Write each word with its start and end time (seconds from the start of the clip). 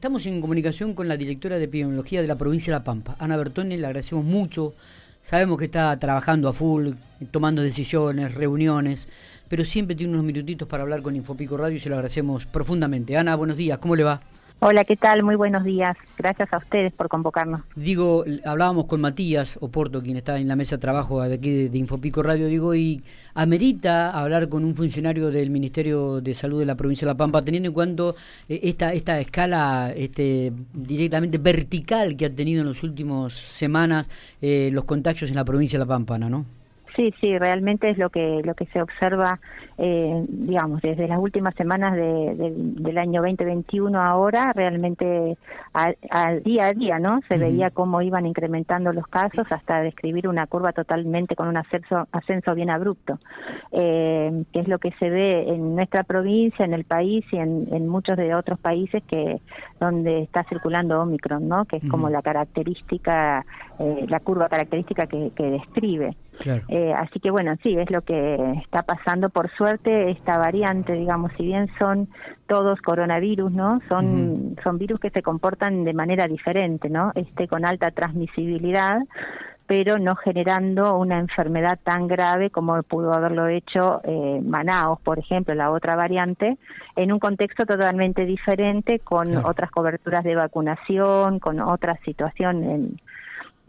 Estamos 0.00 0.24
en 0.24 0.40
comunicación 0.40 0.94
con 0.94 1.08
la 1.08 1.18
directora 1.18 1.58
de 1.58 1.64
epidemiología 1.64 2.22
de 2.22 2.26
la 2.26 2.38
provincia 2.38 2.72
de 2.72 2.78
La 2.78 2.84
Pampa, 2.84 3.16
Ana 3.18 3.36
Bertoni, 3.36 3.76
le 3.76 3.86
agradecemos 3.86 4.24
mucho. 4.24 4.72
Sabemos 5.22 5.58
que 5.58 5.66
está 5.66 5.94
trabajando 5.98 6.48
a 6.48 6.54
full, 6.54 6.92
tomando 7.30 7.60
decisiones, 7.60 8.34
reuniones, 8.34 9.08
pero 9.46 9.62
siempre 9.62 9.94
tiene 9.94 10.14
unos 10.14 10.24
minutitos 10.24 10.66
para 10.66 10.84
hablar 10.84 11.02
con 11.02 11.16
Infopico 11.16 11.58
Radio 11.58 11.76
y 11.76 11.80
se 11.80 11.90
lo 11.90 11.96
agradecemos 11.96 12.46
profundamente. 12.46 13.18
Ana, 13.18 13.36
buenos 13.36 13.58
días, 13.58 13.76
¿cómo 13.76 13.94
le 13.94 14.04
va? 14.04 14.22
Hola, 14.62 14.84
¿qué 14.84 14.94
tal? 14.94 15.22
Muy 15.22 15.36
buenos 15.36 15.64
días. 15.64 15.96
Gracias 16.18 16.52
a 16.52 16.58
ustedes 16.58 16.92
por 16.92 17.08
convocarnos. 17.08 17.62
Digo, 17.76 18.24
hablábamos 18.44 18.84
con 18.84 19.00
Matías 19.00 19.56
Oporto, 19.62 20.02
quien 20.02 20.18
está 20.18 20.38
en 20.38 20.48
la 20.48 20.54
mesa 20.54 20.76
de 20.76 20.82
trabajo 20.82 21.22
de 21.22 21.34
aquí 21.34 21.68
de, 21.68 21.78
Infopico 21.78 22.22
Radio, 22.22 22.46
digo, 22.46 22.74
y 22.74 23.02
amerita 23.32 24.10
hablar 24.10 24.50
con 24.50 24.62
un 24.66 24.74
funcionario 24.74 25.30
del 25.30 25.48
Ministerio 25.48 26.20
de 26.20 26.34
Salud 26.34 26.60
de 26.60 26.66
la 26.66 26.74
provincia 26.74 27.06
de 27.06 27.14
La 27.14 27.16
Pampa, 27.16 27.42
teniendo 27.42 27.68
en 27.70 27.72
cuenta 27.72 28.10
eh, 28.50 28.60
esta, 28.64 28.92
esta 28.92 29.18
escala 29.18 29.94
este, 29.96 30.52
directamente 30.74 31.38
vertical 31.38 32.14
que 32.14 32.26
ha 32.26 32.30
tenido 32.30 32.60
en 32.60 32.68
las 32.68 32.82
últimas 32.82 33.32
semanas 33.32 34.10
eh, 34.42 34.68
los 34.74 34.84
contagios 34.84 35.30
en 35.30 35.36
la 35.36 35.44
provincia 35.46 35.78
de 35.78 35.86
La 35.86 35.88
Pampa, 35.88 36.18
¿no? 36.18 36.59
Sí, 36.96 37.14
sí, 37.20 37.38
realmente 37.38 37.90
es 37.90 37.98
lo 37.98 38.10
que 38.10 38.42
lo 38.42 38.54
que 38.54 38.66
se 38.66 38.82
observa, 38.82 39.38
eh, 39.78 40.24
digamos, 40.28 40.80
desde 40.82 41.06
las 41.06 41.18
últimas 41.18 41.54
semanas 41.54 41.94
del 41.94 42.98
año 42.98 43.22
2021 43.22 44.00
ahora, 44.00 44.52
realmente 44.54 45.36
al, 45.72 46.42
día 46.42 46.66
a 46.66 46.72
día, 46.72 46.98
¿no? 46.98 47.20
Se 47.28 47.36
veía 47.36 47.70
cómo 47.70 48.02
iban 48.02 48.26
incrementando 48.26 48.92
los 48.92 49.06
casos 49.06 49.46
hasta 49.50 49.82
describir 49.82 50.26
una 50.28 50.46
curva 50.46 50.72
totalmente 50.72 51.36
con 51.36 51.48
un 51.48 51.56
ascenso, 51.56 52.08
ascenso 52.12 52.54
bien 52.54 52.70
abrupto, 52.70 53.18
eh, 53.72 54.44
que 54.52 54.60
es 54.60 54.68
lo 54.68 54.78
que 54.78 54.92
se 54.98 55.10
ve 55.10 55.48
en 55.48 55.76
nuestra 55.76 56.02
provincia, 56.02 56.64
en 56.64 56.74
el 56.74 56.84
país 56.84 57.24
y 57.30 57.36
en, 57.36 57.88
muchos 57.88 58.16
de 58.16 58.34
otros 58.34 58.58
países 58.58 59.02
que 59.04 59.40
donde 59.80 60.22
está 60.22 60.44
circulando 60.44 61.00
Omicron, 61.00 61.48
¿no? 61.48 61.64
Que 61.64 61.76
es 61.76 61.88
como 61.88 62.08
la 62.08 62.22
característica, 62.22 63.44
eh, 63.78 64.06
la 64.08 64.20
curva 64.20 64.48
característica 64.48 65.06
que, 65.06 65.30
que 65.34 65.50
describe. 65.50 66.16
Eh, 66.68 66.92
así 66.96 67.20
que 67.20 67.30
bueno, 67.30 67.54
sí, 67.62 67.76
es 67.76 67.90
lo 67.90 68.02
que 68.02 68.34
está 68.62 68.82
pasando. 68.82 69.28
Por 69.28 69.50
suerte, 69.56 70.10
esta 70.10 70.38
variante, 70.38 70.92
digamos, 70.92 71.32
si 71.36 71.44
bien 71.44 71.68
son 71.78 72.08
todos 72.46 72.80
coronavirus, 72.80 73.52
¿no? 73.52 73.80
Son, 73.88 74.56
son 74.62 74.78
virus 74.78 75.00
que 75.00 75.10
se 75.10 75.22
comportan 75.22 75.84
de 75.84 75.92
manera 75.92 76.26
diferente, 76.26 76.88
¿no? 76.88 77.12
Este 77.14 77.46
con 77.46 77.64
alta 77.64 77.90
transmisibilidad, 77.90 79.00
pero 79.66 79.98
no 79.98 80.16
generando 80.16 80.96
una 80.96 81.18
enfermedad 81.18 81.78
tan 81.82 82.08
grave 82.08 82.50
como 82.50 82.82
pudo 82.82 83.12
haberlo 83.12 83.46
hecho 83.46 84.00
eh, 84.04 84.40
Manaos, 84.42 85.00
por 85.00 85.18
ejemplo, 85.18 85.54
la 85.54 85.70
otra 85.70 85.94
variante, 85.94 86.58
en 86.96 87.12
un 87.12 87.20
contexto 87.20 87.66
totalmente 87.66 88.24
diferente, 88.24 88.98
con 88.98 89.36
otras 89.36 89.70
coberturas 89.70 90.24
de 90.24 90.34
vacunación, 90.34 91.38
con 91.38 91.60
otra 91.60 91.96
situación 92.04 92.64
en 92.64 93.00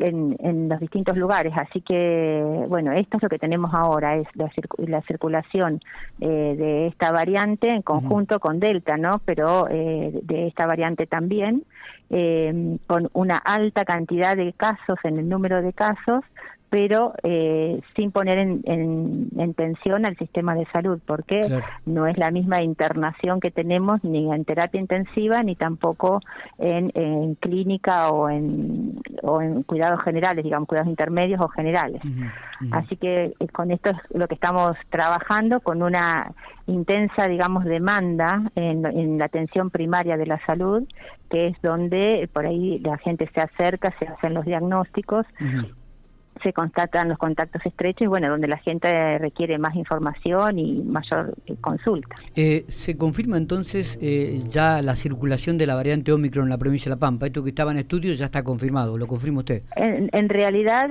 en, 0.02 0.70
los 0.70 0.80
distintos 0.80 1.18
lugares. 1.18 1.54
Así 1.56 1.82
que, 1.82 2.44
bueno, 2.68 2.92
esto 2.92 3.18
es 3.18 3.24
lo 3.24 3.30
que 3.30 3.40
tenemos 3.40 3.74
ahora, 3.74 4.16
es 4.16 4.28
la, 4.36 4.50
la 4.78 5.02
circulación 5.04 5.82
eh, 6.20 6.56
de 6.58 6.88
esta 6.88 7.12
variante 7.12 7.70
en 7.70 7.82
conjunto 7.82 8.40
con 8.40 8.60
Delta, 8.60 8.98
¿no? 8.98 9.22
Pero 9.26 9.68
eh, 9.70 10.12
de 10.24 10.48
esta 10.48 10.66
variante 10.66 11.08
también, 11.08 11.64
eh, 12.10 12.78
con 12.88 13.10
una 13.14 13.38
alta 13.38 13.86
cantidad 13.86 14.36
de 14.36 14.54
casos 14.54 14.98
en 15.04 15.18
el 15.18 15.30
número 15.30 15.62
de 15.62 15.74
casos, 15.74 16.24
pero 16.72 17.14
eh, 17.24 17.82
sin 17.98 18.12
poner 18.12 18.40
en, 18.40 19.54
tensión 19.58 20.06
al 20.06 20.16
sistema 20.16 20.56
de 20.56 20.66
salud, 20.68 21.02
porque 21.06 21.42
no 21.86 22.08
es 22.08 22.18
la 22.18 22.32
misma 22.32 22.64
internación 22.64 23.42
que 23.42 23.52
tenemos 23.52 24.02
ni 24.06 24.34
en 24.34 24.46
terapia 24.46 24.80
intensiva 24.80 25.44
ni 25.44 25.58
tampoco 25.58 26.22
en, 26.58 27.36
clínica 27.42 28.10
o 28.10 28.30
en, 28.30 29.02
o 29.22 29.42
en 29.42 29.64
cuidados 29.64 30.02
generales, 30.02 30.46
digamos, 30.46 30.70
cuidados 30.70 30.90
intermedios 30.90 31.42
o 31.42 31.50
generales. 31.50 32.02
Así 32.72 32.96
que 32.96 33.34
eh, 33.38 33.48
con 33.50 33.72
esto 33.72 33.90
es 33.90 33.98
lo 34.18 34.30
que 34.30 34.36
estamos 34.36 34.78
trabajando, 34.90 35.60
con 35.60 35.84
una 35.84 36.32
intensa, 36.68 37.28
digamos, 37.28 37.66
demanda 37.66 38.44
en, 38.56 39.18
la 39.18 39.26
atención 39.26 39.72
primaria 39.72 40.16
de 40.16 40.26
la 40.26 40.40
salud, 40.46 40.88
que 41.30 41.48
es 41.48 41.62
donde 41.62 42.30
por 42.32 42.46
ahí 42.46 42.80
la 42.80 42.98
gente 42.98 43.30
se 43.34 43.42
acerca, 43.42 43.94
se 44.00 44.08
hacen 44.08 44.34
los 44.34 44.46
diagnósticos 44.46 45.26
se 46.44 46.54
constatan 46.54 47.10
los 47.10 47.18
contactos 47.18 47.66
estrechos 47.66 48.02
y 48.04 48.08
bueno, 48.08 48.30
donde 48.30 48.48
la 48.48 48.58
gente 48.58 49.18
requiere 49.18 49.58
más 49.58 49.76
información 49.76 50.60
y 50.60 50.82
mayor 50.84 51.34
eh, 51.46 51.56
consulta. 51.62 52.16
Eh, 52.36 52.66
¿Se 52.68 52.98
confirma 52.98 53.38
entonces 53.38 53.98
eh, 54.02 54.42
ya 54.48 54.82
la 54.82 54.96
circulación 54.96 55.58
de 55.58 55.68
la 55.68 55.76
variante 55.76 56.12
Omicron 56.12 56.46
en 56.46 56.50
la 56.50 56.58
provincia 56.58 56.90
de 56.90 56.96
La 56.96 57.00
Pampa? 57.00 57.28
Esto 57.28 57.44
que 57.44 57.50
estaba 57.50 57.72
en 57.72 57.78
estudio 57.78 58.14
ya 58.14 58.26
está 58.26 58.44
confirmado, 58.44 58.98
¿lo 58.98 59.08
confirma 59.08 59.40
usted? 59.40 59.64
En, 59.76 60.30
realidad, 60.30 60.90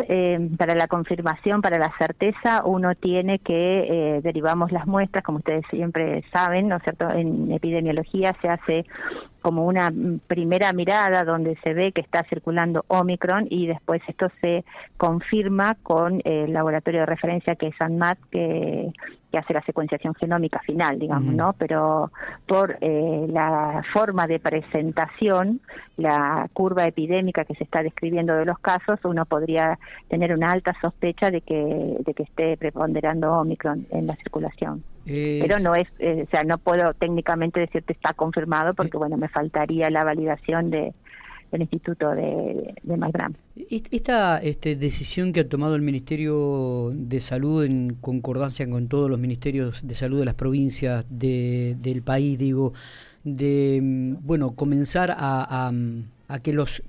para 0.59 0.75
la 0.75 0.87
confirmación, 0.87 1.63
para 1.63 1.79
la 1.79 1.93
certeza, 1.99 2.63
uno 2.65 2.95
tiene 2.95 3.39
que 3.39 4.21
derivamos 4.23 4.73
las 4.73 4.87
muestras, 4.87 5.25
como 5.25 5.39
ustedes 5.39 5.65
siempre 5.71 6.25
saben, 6.33 6.69
¿no 6.69 6.77
es 6.77 6.83
cierto? 6.83 7.11
En 7.11 7.53
epidemiología 7.53 8.35
se 8.41 8.49
hace 8.49 8.87
como 9.41 9.67
una 9.67 9.93
primera 10.27 10.73
mirada 10.73 11.25
donde 11.25 11.57
se 11.63 11.75
ve 11.75 11.93
que 11.93 12.01
está 12.01 12.25
circulando 12.25 12.85
Omicron 12.89 13.47
y 13.51 13.67
después 13.67 14.03
esto 14.09 14.29
se 14.41 14.65
confirma 14.97 15.77
con 15.83 16.21
el 16.25 16.53
laboratorio 16.53 17.01
de 17.01 17.07
referencia 17.07 17.57
que 17.57 17.69
es 17.69 17.81
ANMAT 17.81 18.19
que, 18.31 18.93
que 19.31 19.39
hace 19.39 19.55
la 19.55 19.63
secuenciación 19.63 20.15
genómica 20.15 20.61
final, 20.61 20.99
digamos, 20.99 21.35
¿no? 21.35 21.55
Pero 21.55 22.11
por 22.47 22.77
eh, 22.81 23.27
la 23.29 23.83
forma 23.93 24.27
de 24.27 24.41
presentación, 24.41 25.61
la 25.97 26.49
curva 26.53 26.85
epidémica 26.85 27.45
que 27.45 27.55
se 27.55 27.65
está 27.65 27.83
describiendo 27.83 28.35
de 28.35 28.45
los 28.45 28.59
casos, 28.59 28.99
uno 29.05 29.25
podría 29.25 29.79
tener 30.09 30.35
una 30.35 30.51
alta 30.53 30.75
sospecha 30.81 31.31
de 31.31 31.41
que, 31.41 31.97
de 32.01 32.15
que 32.15 32.25
esté 32.25 32.57
preponderando 32.57 33.33
Omicron 33.33 33.87
en 33.91 34.07
la 34.07 34.17
circulación. 34.17 34.83
Pero 35.05 35.59
no 35.59 35.75
es, 35.75 35.89
eh, 35.99 36.25
o 36.27 36.31
sea, 36.31 36.45
no 36.45 36.59
puedo 36.59 36.95
técnicamente 36.95 37.59
decirte 37.59 37.93
está 37.93 38.13
confirmado 38.13 38.75
porque, 38.75 38.97
bueno, 38.97 39.17
me 39.17 39.29
faltaría 39.29 39.91
la 39.91 40.05
validación 40.05 40.71
de, 40.71 40.93
del 41.51 41.63
Instituto 41.63 42.11
de, 42.11 42.75
de 42.83 42.97
Esta 43.91 44.39
este, 44.39 44.77
decisión 44.77 45.33
que 45.33 45.41
ha 45.41 45.49
tomado 45.49 45.75
el 45.75 45.83
Ministerio 45.83 46.93
de 46.95 47.21
Salud 47.21 47.65
en 47.65 47.97
concordancia 48.01 48.69
con 48.69 48.89
todos 48.89 49.11
los 49.11 49.19
ministerios 49.19 49.87
de 49.87 49.95
salud 49.95 50.21
de 50.21 50.25
las 50.25 50.35
provincias 50.35 51.05
de, 51.09 51.77
del 51.81 52.03
país, 52.03 52.39
digo, 52.39 52.73
de 53.25 53.81
bueno 54.23 54.53
comenzar 54.53 55.15
a, 55.17 55.73
a, 56.29 56.39
que 56.41 56.53
los 56.53 56.83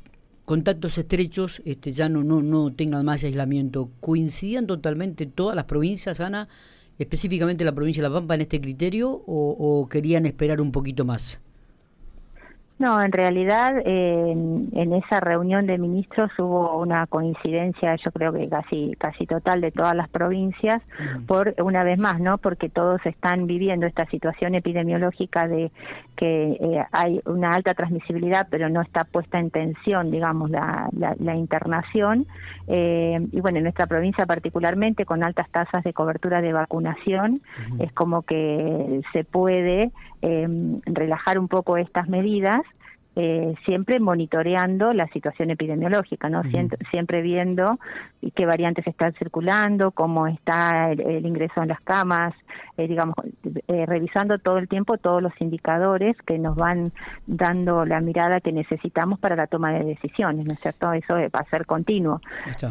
contactos 0.46 0.98
estrechos 0.98 1.62
este, 1.66 1.92
ya 1.92 2.10
no, 2.10 2.24
no, 2.24 2.42
no 2.42 2.74
tengan 2.74 3.06
más 3.06 3.24
aislamiento, 3.24 3.90
¿coincidían 4.00 4.68
totalmente 4.68 5.26
todas 5.26 5.56
las 5.56 5.66
provincias, 5.66 6.20
Ana? 6.20 6.48
específicamente 7.02 7.64
la 7.64 7.74
provincia 7.74 8.04
de 8.04 8.10
La 8.10 8.14
Pampa 8.14 8.36
en 8.36 8.42
este 8.42 8.62
criterio 8.62 9.24
o, 9.26 9.88
querían 9.90 10.26
esperar 10.26 10.62
un 10.62 10.72
poquito 10.72 11.04
más? 11.04 11.40
No, 12.82 13.00
en 13.00 13.12
realidad 13.12 13.76
en, 13.86 14.72
esa 14.74 15.20
reunión 15.20 15.68
de 15.68 15.78
ministros 15.78 16.32
hubo 16.40 16.80
una 16.80 17.06
coincidencia, 17.06 17.96
yo 17.98 18.10
creo 18.10 18.34
que 18.34 18.50
casi 18.50 18.96
casi 18.98 19.28
total 19.28 19.62
de 19.62 19.70
todas 19.70 19.96
las 19.96 20.10
provincias, 20.10 20.82
por 21.28 21.54
una 21.62 21.84
vez 21.84 22.00
más, 22.00 22.20
¿no? 22.20 22.40
Porque 22.40 22.70
todos 22.70 23.00
están 23.06 23.46
viviendo 23.46 23.86
esta 23.86 24.08
situación 24.08 24.56
epidemiológica 24.56 25.48
de 25.48 25.72
que 26.16 26.54
eh, 26.54 26.84
hay 26.92 27.22
una 27.26 27.52
alta 27.52 27.76
transmisibilidad, 27.76 28.48
pero 28.50 28.68
no 28.68 28.82
está 28.82 29.04
puesta 29.04 29.38
en 29.38 29.52
tensión, 29.52 30.10
digamos, 30.10 30.50
la, 30.50 30.90
la, 30.92 31.36
internación. 31.36 32.26
Eh, 32.68 33.20
y 33.32 33.42
bueno, 33.42 33.60
en 33.60 33.66
nuestra 33.66 33.86
provincia 33.86 34.26
particularmente, 34.26 35.06
con 35.06 35.24
altas 35.24 35.48
tasas 35.52 35.84
de 35.84 35.94
cobertura 35.94 36.42
de 36.42 36.52
vacunación, 36.52 37.42
es 37.78 37.92
como 37.94 38.24
que 38.24 39.02
se 39.14 39.24
puede 39.24 39.92
eh, 40.24 40.48
relajar 40.86 41.40
un 41.40 41.48
poco 41.48 41.78
estas 41.78 42.08
medidas 42.08 42.62
eh, 43.16 43.56
siempre 43.66 44.00
monitoreando 44.00 44.94
la 44.94 45.06
situación 45.08 45.50
epidemiológica, 45.50 46.30
¿no? 46.30 46.44
siempre, 46.90 47.22
viendo 47.22 47.78
qué 48.36 48.46
variantes 48.46 48.88
están 48.88 49.14
circulando, 49.16 49.92
cómo 49.92 50.28
está 50.28 50.92
el, 50.92 51.26
ingreso 51.26 51.62
en 51.62 51.68
las 51.68 51.82
camas, 51.82 52.34
eh, 52.78 52.88
digamos, 52.88 53.16
eh, 53.68 53.86
revisando 53.86 54.40
todo 54.40 54.60
el 54.60 54.70
tiempo 54.70 54.98
todos 54.98 55.22
los 55.22 55.34
indicadores 55.42 56.16
que 56.26 56.40
nos 56.40 56.56
van 56.56 56.94
dando 57.28 57.86
la 57.86 58.00
mirada 58.00 58.40
que 58.40 58.54
necesitamos 58.54 59.20
para 59.20 59.36
la 59.36 59.48
toma 59.48 59.74
de 59.74 59.84
decisiones, 59.84 60.48
¿no 60.48 60.54
es 60.54 60.60
cierto? 60.62 60.94
Eso 60.94 61.16
va 61.16 61.40
a 61.40 61.50
ser 61.50 61.66
continuo. 61.66 62.22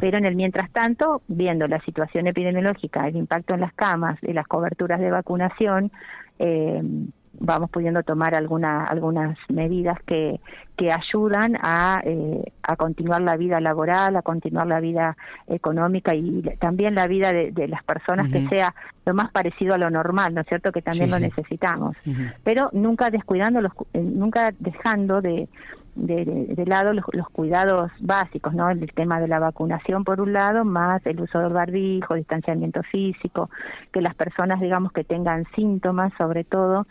Pero 0.01 0.17
en 0.17 0.25
el 0.25 0.37
mientras 0.37 0.71
tanto, 0.71 1.21
viendo 1.29 1.69
la 1.69 1.81
situación 1.81 2.27
epidemiológica, 2.27 3.07
el 3.07 3.17
impacto 3.17 3.53
en 3.53 3.61
las 3.61 3.75
camas 3.75 4.19
y 4.23 4.33
las 4.33 4.47
coberturas 4.47 5.01
de 5.01 5.11
vacunación, 5.11 5.93
eh, 6.39 6.83
vamos 7.41 7.71
pudiendo 7.71 8.03
tomar 8.03 8.35
alguna, 8.35 8.85
algunas 8.85 9.37
medidas 9.49 9.99
que, 10.07 10.41
que 10.77 10.93
ayudan 10.93 11.57
a, 11.61 12.01
eh, 12.05 12.53
a 12.63 12.77
continuar 12.77 13.23
la 13.23 13.37
vida 13.37 13.61
laboral, 13.61 14.15
a 14.17 14.23
continuar 14.23 14.67
la 14.67 14.79
vida 14.81 15.17
económica 15.49 16.15
y 16.15 16.43
también 16.59 16.95
la 16.95 17.07
vida 17.07 17.33
de, 17.33 17.69
las 17.69 17.83
personas 17.83 18.31
que 18.31 18.47
sea 18.49 18.75
lo 19.07 19.15
más 19.15 19.31
parecido 19.33 19.75
a 19.75 19.79
lo 19.79 19.91
normal, 19.91 20.35
¿no 20.35 20.43
es 20.43 20.47
cierto? 20.47 20.71
Que 20.71 20.83
también 20.83 21.11
lo 21.11 21.19
necesitamos, 21.19 21.97
pero 22.45 22.69
nunca 22.73 23.11
descuidando, 23.11 23.61
los, 23.61 23.73
eh, 23.95 24.01
nunca 24.01 24.53
dejando 24.59 25.23
de, 25.23 25.49
de, 25.95 26.65
lado 26.67 26.93
los, 26.93 27.29
cuidados 27.31 27.91
básicos, 28.01 28.55
¿no? 28.55 28.71
El 28.71 28.93
tema 28.93 29.21
de 29.21 29.29
la 29.29 29.39
vacunación 29.39 30.05
por 30.05 30.21
un 30.21 30.33
lado, 30.33 30.65
más 30.65 31.05
el 31.07 31.21
uso 31.21 31.41
del 31.41 31.53
barbijo, 31.53 32.15
distanciamiento 32.15 32.83
físico, 32.85 33.51
que 33.93 34.01
las 34.01 34.15
personas, 34.15 34.61
digamos, 34.61 34.93
que 34.93 35.05
tengan 35.05 35.45
síntomas, 35.55 36.13
sobre 36.17 36.45
todo, 36.45 36.87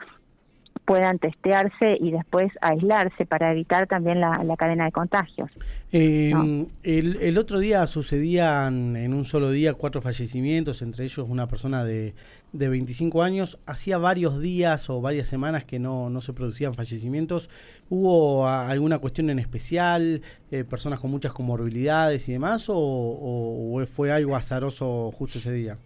puedan 0.90 1.20
testearse 1.20 1.98
y 2.00 2.10
después 2.10 2.52
aislarse 2.62 3.28
para 3.28 3.52
evitar 3.52 3.86
también 3.86 4.20
la, 4.20 4.56
cadena 4.58 4.86
de 4.86 4.92
contagios. 4.92 5.52
Em, 5.92 6.66
el, 6.82 7.38
otro 7.38 7.60
día 7.60 7.86
sucedían 7.86 8.96
en 8.96 9.14
un 9.14 9.24
solo 9.24 9.52
día 9.52 9.76
cuatro 9.76 10.02
fallecimientos, 10.02 10.82
entre 10.82 11.04
ellos 11.04 11.30
una 11.30 11.48
persona 11.48 11.84
de, 11.84 12.16
de 12.54 12.70
25 12.70 13.22
años. 13.22 13.60
Hacía 13.68 14.00
varios 14.00 14.40
días 14.40 14.90
o 14.90 15.00
varias 15.00 15.28
semanas 15.28 15.64
que 15.64 15.78
no, 15.78 16.10
no 16.10 16.22
se 16.22 16.34
producían 16.34 16.74
fallecimientos. 16.74 17.52
¿Hubo 17.88 18.48
alguna 18.48 18.98
cuestión 18.98 19.30
en 19.30 19.38
especial? 19.38 20.24
Eh, 20.50 20.64
¿Personas 20.64 21.00
con 21.00 21.12
muchas 21.12 21.34
comorbilidades 21.34 22.28
y 22.30 22.32
demás? 22.32 22.68
¿O, 22.68 22.76
o 22.76 23.86
fue 23.86 24.12
algo 24.12 24.36
azaroso 24.36 25.12
justo 25.12 25.38
ese 25.38 25.52
día? 25.52 25.78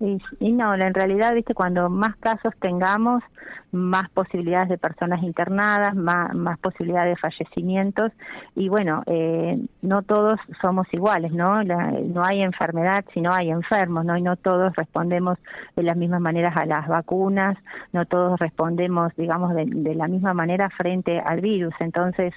Y, 0.00 0.52
no, 0.52 0.74
en 0.74 0.94
realidad, 0.94 1.34
viste, 1.34 1.52
cuando 1.52 1.90
más 1.90 2.16
casos 2.16 2.54
tengamos, 2.58 3.22
más 3.70 4.08
posibilidades 4.10 4.70
de 4.70 4.78
personas 4.78 5.22
internadas, 5.22 5.94
más, 5.94 6.58
posibilidades 6.58 7.16
de 7.16 7.20
fallecimientos. 7.20 8.10
Y 8.56 8.70
bueno, 8.70 9.02
eh, 9.06 9.58
no 9.82 10.02
todos 10.02 10.40
somos 10.62 10.86
iguales, 10.92 11.32
¿no? 11.32 11.62
no 11.62 12.24
hay 12.24 12.40
enfermedad, 12.40 13.04
sino 13.12 13.30
hay 13.32 13.50
enfermos, 13.50 14.06
¿no? 14.06 14.16
Y 14.16 14.22
no 14.22 14.36
todos 14.36 14.74
respondemos 14.74 15.38
de 15.76 15.82
las 15.82 15.96
mismas 15.96 16.22
maneras 16.22 16.56
a 16.56 16.64
las 16.64 16.88
vacunas, 16.88 17.58
no 17.92 18.06
todos 18.06 18.40
respondemos, 18.40 19.14
digamos, 19.16 19.54
de, 19.54 19.94
la 19.94 20.08
misma 20.08 20.32
manera 20.32 20.70
frente 20.70 21.20
al 21.20 21.42
virus. 21.42 21.74
Entonces, 21.78 22.32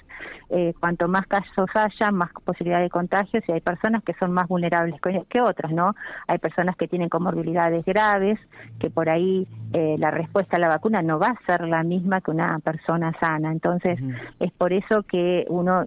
eh, 0.50 0.74
cuanto 0.78 1.08
más 1.08 1.26
casos 1.26 1.70
haya, 1.74 2.10
más 2.10 2.30
posibilidad 2.44 2.80
de 2.80 2.90
contagios 2.90 3.42
y 3.48 3.52
hay 3.52 3.60
personas 3.60 4.04
que 4.04 4.12
son 4.14 4.32
más 4.32 4.48
vulnerables 4.48 5.00
que, 5.00 5.24
que 5.30 5.40
otras, 5.40 5.72
¿no? 5.72 5.94
Hay 6.28 6.38
personas 6.38 6.76
que 6.76 6.88
tienen 6.88 7.08
graves, 7.54 8.38
que 8.78 8.90
por 8.90 9.08
ahí 9.08 9.46
eh, 9.72 9.96
la 9.98 10.10
respuesta 10.10 10.56
a 10.56 10.60
la 10.60 10.68
vacuna 10.68 11.02
no 11.02 11.18
va 11.18 11.28
a 11.28 11.46
ser 11.46 11.66
la 11.66 11.82
misma 11.82 12.20
que 12.20 12.30
una 12.30 12.58
persona 12.60 13.12
sana. 13.20 13.52
Entonces, 13.52 13.98
es 14.40 14.52
por 14.52 14.72
eso 14.72 15.02
que 15.02 15.46
uno 15.48 15.86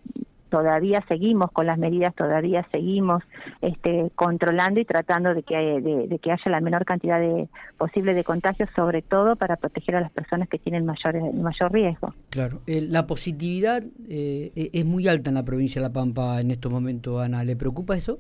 todavía 0.50 1.04
seguimos 1.08 1.52
con 1.52 1.66
las 1.66 1.78
medidas, 1.78 2.14
todavía 2.16 2.66
seguimos 2.72 3.24
este, 3.62 4.12
controlando 4.16 4.80
y 4.80 4.86
tratando 4.86 5.34
de 5.34 5.44
que, 5.44 5.56
de, 5.56 6.20
que 6.20 6.32
haya 6.32 6.52
la 6.52 6.62
menor 6.62 6.86
cantidad 6.86 7.20
de 7.20 7.48
posible 7.78 8.14
de 8.14 8.24
contagios, 8.24 8.70
sobre 8.76 9.02
todo 9.02 9.36
para 9.36 9.58
proteger 9.58 9.96
a 9.96 10.02
las 10.02 10.12
personas 10.12 10.50
que 10.50 10.58
tienen 10.58 10.86
mayor, 10.86 11.34
mayor 11.34 11.72
riesgo. 11.72 12.14
Claro, 12.30 12.62
eh, 12.68 12.82
la 12.82 13.08
positividad 13.08 13.84
eh, 14.10 14.52
e, 14.56 14.70
es 14.74 14.86
muy 14.86 15.08
alta 15.08 15.30
en 15.30 15.36
la 15.36 15.44
provincia 15.44 15.82
de 15.82 15.88
La 15.88 15.94
Pampa 15.94 16.42
en 16.42 16.52
estos 16.52 16.72
momentos, 16.72 17.22
Ana. 17.22 17.44
¿Le 17.44 17.56
preocupa 17.56 17.96
eso? 17.96 18.20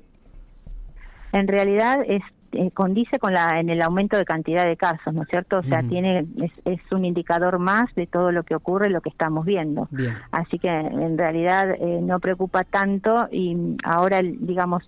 En 1.33 1.47
realidad 1.47 1.99
es 2.07 2.21
eh, 2.53 2.71
condice 2.71 3.19
con 3.19 3.33
la 3.33 3.59
en 3.59 3.69
el 3.69 3.81
aumento 3.81 4.17
de 4.17 4.25
cantidad 4.25 4.65
de 4.65 4.77
casos, 4.77 5.13
¿no 5.13 5.23
es 5.23 5.29
cierto? 5.29 5.59
O 5.59 5.63
sea, 5.63 5.83
tiene 5.83 6.25
es, 6.65 6.81
un 6.91 7.05
indicador 7.05 7.59
más 7.59 7.93
de 7.95 8.07
todo 8.07 8.31
lo 8.31 8.43
que 8.43 8.55
ocurre, 8.55 8.89
lo 8.89 9.01
que 9.01 9.09
estamos 9.09 9.45
viendo. 9.45 9.89
Así 10.31 10.59
que 10.59 10.69
en 10.69 11.17
realidad 11.17 11.71
eh, 11.71 11.99
no 12.01 12.19
preocupa 12.19 12.63
tanto 12.63 13.27
y 13.31 13.75
ahora, 13.83 14.21
digamos, 14.21 14.83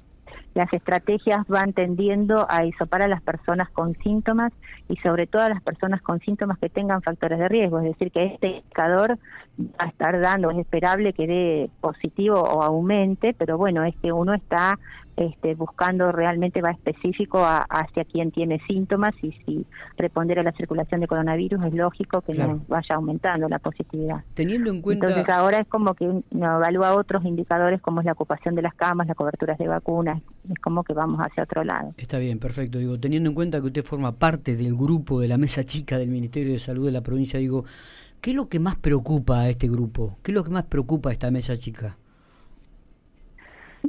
las 0.53 0.71
estrategias 0.73 1.47
van 1.47 1.73
tendiendo 1.73 2.45
a 2.49 2.65
isopar 2.65 3.03
a 3.03 3.07
las 3.07 3.21
personas 3.21 3.69
con 3.69 3.95
síntomas 3.99 4.51
y 4.87 4.95
sobre 4.97 5.27
todo 5.27 5.43
a 5.43 5.49
las 5.49 5.61
personas 5.61 6.01
con 6.01 6.19
síntomas 6.19 6.57
que 6.57 6.69
tengan 6.69 7.01
factores 7.01 7.39
de 7.39 7.47
riesgo, 7.47 7.79
es 7.79 7.85
decir, 7.85 8.11
que 8.11 8.25
este 8.25 8.47
indicador 8.47 9.17
va 9.59 9.85
a 9.85 9.87
estar 9.87 10.19
dando, 10.19 10.51
es 10.51 10.57
esperable 10.57 11.13
que 11.13 11.27
dé 11.27 11.69
positivo 11.81 12.41
o 12.41 12.63
aumente, 12.63 13.33
pero 13.37 13.57
bueno, 13.57 13.83
es 13.83 13.95
que 14.01 14.11
uno 14.11 14.33
está 14.33 14.79
este, 15.19 15.53
buscando 15.53 16.13
realmente 16.13 16.61
va 16.61 16.71
específico 16.71 17.45
hacia 17.45 18.05
quien 18.05 18.31
tiene 18.31 18.61
síntomas 18.67 19.13
y 19.21 19.33
si 19.45 19.65
responder 19.97 20.39
a 20.39 20.43
la 20.43 20.53
circulación 20.53 21.01
de 21.01 21.07
coronavirus 21.07 21.61
es 21.65 21.73
lógico 21.73 22.21
que 22.21 22.33
no 22.35 22.61
vaya 22.69 22.95
aumentando 22.95 23.49
la 23.49 23.59
positividad. 23.59 24.23
Teniendo 24.33 24.71
en 24.71 24.81
cuenta... 24.81 25.07
Entonces 25.07 25.33
ahora 25.33 25.59
es 25.59 25.67
como 25.67 25.93
que 25.93 26.07
uno 26.07 26.23
evalúa 26.31 26.95
otros 26.95 27.25
indicadores 27.25 27.81
como 27.81 27.99
es 27.99 28.05
la 28.05 28.13
ocupación 28.13 28.55
de 28.55 28.61
las 28.61 28.73
camas, 28.75 29.07
las 29.07 29.17
coberturas 29.17 29.57
de 29.57 29.67
vacunas, 29.67 30.21
es 30.49 30.57
como 30.59 30.85
que 30.85 30.93
vamos 30.93 31.19
hacia 31.19 31.43
otro 31.43 31.65
lado. 31.65 31.93
Está 31.97 32.17
bien, 32.17 32.39
perfecto. 32.39 32.77
Digo, 32.77 32.97
teniendo 32.97 33.29
en 33.29 33.35
cuenta 33.35 33.59
que 33.59 33.67
usted 33.67 33.83
forma 33.83 34.13
parte 34.13 34.55
del 34.55 34.73
grupo 34.73 35.19
de 35.19 35.27
la 35.27 35.37
mesa 35.37 35.65
chica 35.65 35.97
del 35.97 36.09
Ministerio 36.09 36.53
de 36.53 36.59
Salud 36.59 36.85
de 36.85 36.93
la 36.93 37.01
provincia, 37.01 37.39
digo, 37.39 37.65
¿qué 38.21 38.29
es 38.29 38.37
lo 38.37 38.47
que 38.47 38.59
más 38.59 38.77
preocupa 38.77 39.41
a 39.41 39.49
este 39.49 39.67
grupo? 39.67 40.17
¿Qué 40.23 40.31
es 40.31 40.35
lo 40.35 40.45
que 40.45 40.51
más 40.51 40.63
preocupa 40.63 41.09
a 41.09 41.11
esta 41.11 41.29
mesa 41.29 41.57
chica? 41.57 41.97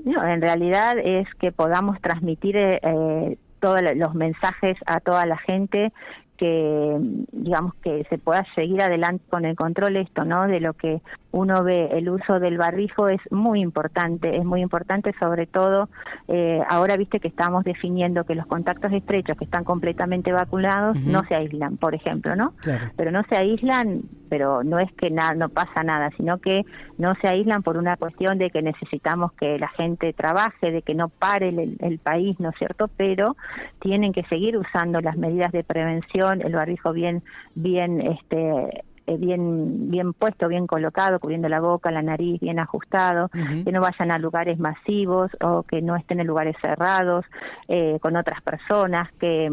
No, 0.05 0.27
en 0.27 0.41
realidad 0.41 0.99
es 0.99 1.27
que 1.35 1.53
podamos 1.53 2.01
transmitir 2.01 2.57
eh, 2.57 3.39
todos 3.61 3.81
los 3.95 4.15
mensajes 4.15 4.77
a 4.87 5.01
toda 5.01 5.27
la 5.27 5.37
gente 5.37 5.93
que 6.41 6.97
digamos 7.33 7.75
que 7.83 8.07
se 8.09 8.17
pueda 8.17 8.47
seguir 8.55 8.81
adelante 8.81 9.23
con 9.29 9.45
el 9.45 9.55
control 9.57 9.97
esto 9.97 10.25
no 10.25 10.47
de 10.47 10.59
lo 10.59 10.73
que 10.73 11.03
uno 11.33 11.63
ve 11.63 11.91
el 11.93 12.09
uso 12.09 12.41
del 12.41 12.57
barbijo 12.57 13.09
es 13.09 13.21
muy 13.31 13.61
importante 13.61 14.39
es 14.39 14.45
muy 14.47 14.63
importante 14.63 15.13
sobre 15.21 15.47
todo 15.47 15.91
eh, 16.29 16.63
ahora 16.71 16.97
viste 16.97 17.21
que 17.21 17.29
estamos 17.29 17.63
definiendo 17.65 18.25
que 18.25 18.35
los 18.35 18.47
contactos 18.47 18.91
estrechos 18.91 19.37
que 19.37 19.45
están 19.45 19.65
completamente 19.65 20.33
vacunados 20.33 20.99
no 21.05 21.23
se 21.25 21.35
aíslan 21.35 21.77
por 21.77 21.95
ejemplo 21.95 22.35
no 22.35 22.55
pero 22.97 23.11
no 23.11 23.23
se 23.25 23.37
aíslan 23.37 24.01
pero 24.31 24.65
no 24.65 24.79
es 24.79 24.91
que 24.93 25.11
nada 25.11 25.35
no 25.35 25.51
pasa 25.51 25.83
nada 25.83 26.09
sino 26.17 26.39
que 26.39 26.63
no 26.97 27.15
se 27.17 27.29
aíslan 27.29 27.63
por 27.63 27.77
una 27.77 27.99
cuestión 27.99 28.39
de 28.39 28.49
que 28.49 28.63
necesitamos 28.63 29.33
que 29.35 29.59
la 29.59 29.69
gente 29.69 30.15
trabaje 30.15 30.71
de 30.71 30.81
que 30.81 30.95
no 30.95 31.11
pare 31.11 31.51
el, 31.51 31.77
el 31.81 31.99
país 31.99 32.41
no 32.41 32.49
es 32.49 32.57
cierto 32.57 32.89
pero 32.97 33.37
tienen 33.81 34.15
que 34.15 34.23
seguir 34.25 34.57
usando 34.57 35.03
las 35.03 35.19
medidas 35.19 35.53
de 35.53 35.65
prevención 35.65 36.30
el 36.33 36.53
barbijo 36.53 36.93
bien, 36.93 37.23
bien, 37.55 38.01
este, 38.01 38.85
eh, 39.07 39.17
bien 39.17 39.91
bien 39.91 40.13
puesto, 40.13 40.47
bien 40.47 40.67
colocado, 40.67 41.19
cubriendo 41.19 41.49
la 41.49 41.61
boca, 41.61 41.91
la 41.91 42.03
nariz, 42.03 42.41
bien 42.41 42.59
ajustado, 42.61 43.29
que 43.65 43.73
no 43.73 43.81
vayan 43.81 44.13
a 44.13 44.19
lugares 44.19 44.59
masivos 44.59 45.31
o 45.41 45.65
que 45.65 45.83
no 45.83 45.97
estén 45.97 46.21
en 46.21 46.27
lugares 46.27 46.57
cerrados 46.61 47.25
eh, 47.67 47.99
con 48.01 48.17
otras 48.17 48.41
personas, 48.43 49.11
que 49.19 49.51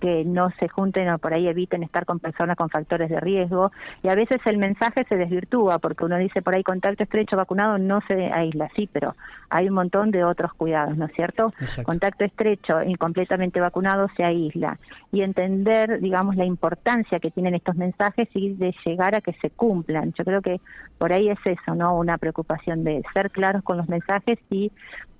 que 0.00 0.24
no 0.24 0.50
se 0.58 0.68
junten 0.68 1.08
o 1.10 1.18
por 1.18 1.34
ahí 1.34 1.48
eviten 1.48 1.82
estar 1.82 2.04
con 2.04 2.18
personas 2.18 2.56
con 2.56 2.68
factores 2.68 3.08
de 3.10 3.20
riesgo 3.20 3.72
y 4.02 4.08
a 4.08 4.14
veces 4.14 4.38
el 4.46 4.58
mensaje 4.58 5.04
se 5.08 5.16
desvirtúa 5.16 5.78
porque 5.78 6.04
uno 6.04 6.16
dice 6.18 6.42
por 6.42 6.54
ahí 6.54 6.62
contacto 6.62 7.02
estrecho 7.02 7.36
vacunado 7.36 7.78
no 7.78 8.00
se 8.06 8.32
aísla, 8.32 8.68
sí, 8.76 8.88
pero 8.92 9.14
hay 9.50 9.68
un 9.68 9.74
montón 9.74 10.10
de 10.10 10.24
otros 10.24 10.52
cuidados, 10.54 10.96
¿no 10.96 11.06
es 11.06 11.12
cierto? 11.12 11.50
Contacto 11.84 12.24
estrecho 12.24 12.82
y 12.82 12.94
completamente 12.96 13.60
vacunado 13.60 14.08
se 14.16 14.24
aísla 14.24 14.78
y 15.12 15.22
entender, 15.22 16.00
digamos, 16.00 16.36
la 16.36 16.44
importancia 16.44 17.20
que 17.20 17.30
tienen 17.30 17.54
estos 17.54 17.76
mensajes 17.76 18.28
y 18.34 18.54
de 18.54 18.74
llegar 18.84 19.14
a 19.14 19.20
que 19.20 19.32
se 19.34 19.50
cumplan. 19.50 20.12
Yo 20.14 20.24
creo 20.24 20.42
que 20.42 20.60
por 20.98 21.12
ahí 21.12 21.28
es 21.28 21.38
eso, 21.44 21.74
¿no? 21.74 21.96
Una 21.96 22.18
preocupación 22.18 22.84
de 22.84 23.02
ser 23.12 23.30
claros 23.30 23.62
con 23.62 23.76
los 23.76 23.88
mensajes 23.88 24.38
y 24.50 24.72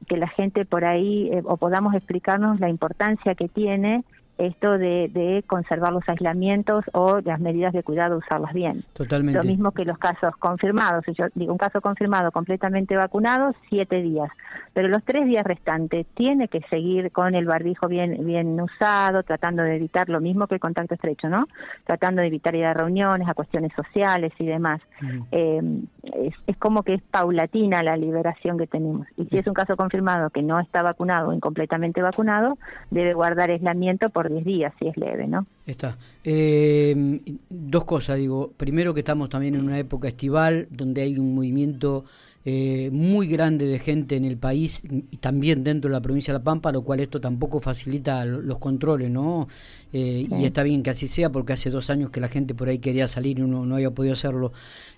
que 0.09 0.17
la 0.17 0.29
gente 0.29 0.65
por 0.65 0.85
ahí 0.85 1.31
eh, 1.33 1.43
o 1.45 1.57
podamos 1.57 1.95
explicarnos 1.95 2.61
la 2.61 2.69
importancia 2.69 3.35
que 3.35 3.49
tiene 3.49 4.05
esto 4.39 4.79
de, 4.79 5.09
de, 5.13 5.45
conservar 5.47 5.93
los 5.93 6.07
aislamientos 6.09 6.85
o 6.93 7.21
las 7.21 7.41
medidas 7.41 7.73
de 7.73 7.83
cuidado, 7.83 8.19
usarlas 8.19 8.53
bien. 8.53 8.85
Totalmente. 8.93 9.41
Lo 9.41 9.49
mismo 9.49 9.73
que 9.73 9.85
los 9.85 9.99
casos 9.99 10.37
confirmados. 10.39 11.05
Yo 11.17 11.27
digo, 11.35 11.53
un 11.53 11.59
caso 11.59 11.81
confirmado 11.81 12.31
completamente 12.33 12.97
vacunado, 12.97 13.55
siete 13.69 14.03
días. 14.03 14.29
Pero 14.75 14.89
los 14.89 15.03
tres 15.05 15.27
días 15.27 15.45
restantes 15.45 16.07
tiene 16.15 16.49
que 16.49 16.61
seguir 16.69 17.11
con 17.13 17.35
el 17.35 17.47
barbijo 17.47 17.89
bien, 17.89 18.27
bien 18.27 18.61
usado, 18.61 19.23
tratando 19.23 19.63
de 19.63 19.77
evitar 19.77 20.09
lo 20.09 20.21
mismo 20.21 20.47
que 20.47 20.57
el 20.57 20.61
contacto 20.61 20.95
estrecho, 20.95 21.29
¿no? 21.29 21.47
Tratando 21.85 22.21
de 22.21 22.29
evitar 22.29 22.55
ir 22.55 22.67
a 22.67 22.75
reuniones, 22.75 23.29
a 23.29 23.35
cuestiones 23.35 23.73
sociales 23.75 24.33
y 24.39 24.47
demás. 24.47 24.81
Eh, 25.33 25.63
es, 26.17 26.35
es, 26.47 26.57
como 26.57 26.83
que 26.83 26.95
es 26.95 27.03
paulatina 27.03 27.83
la 27.83 27.97
liberación 27.97 28.59
que 28.59 28.67
tenemos. 28.67 29.07
Y 29.17 29.27
si 29.27 29.39
es 29.39 29.47
un 29.47 29.55
caso 29.55 29.77
confirmado 29.77 30.31
que 30.31 30.43
no 30.43 30.61
está 30.61 30.83
vacunado 30.83 31.29
o 31.29 31.33
incompletamente 31.33 32.03
vacunado, 32.03 32.59
debe 32.91 33.15
guardar 33.15 33.51
aislamiento 33.51 34.11
por 34.11 34.31
10 34.31 34.45
días 34.45 34.73
si 34.79 34.89
es 34.89 34.97
leve, 34.97 35.27
¿no? 35.27 35.47
Está. 35.67 35.97
Eh, 36.25 37.21
dos 37.49 37.85
cosas, 37.85 38.17
digo. 38.17 38.51
Primero 38.57 38.95
que 38.95 39.01
estamos 39.01 39.29
también 39.29 39.55
en 39.55 39.65
una 39.65 39.79
época 39.79 40.09
estival 40.09 40.69
donde 40.71 41.03
hay 41.03 41.19
un 41.19 41.35
movimiento 41.35 42.05
eh, 42.49 42.91
muy 42.93 43.27
grande 43.27 43.67
de 43.67 43.81
gente 43.81 44.15
en 44.15 44.25
el 44.25 44.39
país 44.39 44.81
y 45.11 45.17
también 45.17 45.65
dentro 45.65 45.91
de 45.91 45.95
la 45.95 46.01
provincia 46.01 46.33
de 46.33 46.39
La 46.39 46.45
Pampa, 46.45 46.71
lo 46.71 46.83
cual 46.83 47.01
esto 47.01 47.21
tampoco 47.21 47.59
facilita 47.59 48.25
los 48.25 48.59
controles, 48.59 49.11
¿no? 49.11 49.49
Eh, 49.93 50.29
y 50.31 50.45
está 50.45 50.63
bien 50.63 50.85
que 50.85 50.91
así 50.91 51.09
sea 51.09 51.31
porque 51.31 51.55
hace 51.55 51.71
dos 51.71 51.91
años 51.91 52.11
que 52.11 52.21
la 52.21 52.29
gente 52.29 52.55
por 52.55 52.69
ahí 52.69 52.79
quería 52.79 53.09
salir 53.09 53.41
y 53.41 53.43
uno 53.43 53.67
no 53.67 53.75
había 53.75 53.91
podido 53.91 54.13
hacerlo. 54.13 54.53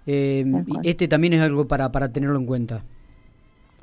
este 0.05 1.09
también 1.09 1.33
es 1.33 1.41
algo 1.41 1.67
para, 1.67 1.91
para 1.91 2.13
tenerlo 2.13 2.39
en 2.39 2.45
cuenta. 2.45 2.85